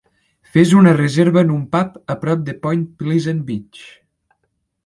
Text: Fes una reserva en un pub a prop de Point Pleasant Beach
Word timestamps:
Fes 0.53 0.71
una 0.77 0.93
reserva 0.99 1.43
en 1.47 1.51
un 1.57 1.61
pub 1.77 1.99
a 2.13 2.17
prop 2.25 2.41
de 2.49 2.57
Point 2.65 2.89
Pleasant 3.03 3.45
Beach 3.51 3.83